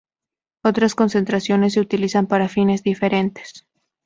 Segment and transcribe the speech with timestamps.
[0.63, 3.67] Otras concentraciones se utilizan para fines diferentes.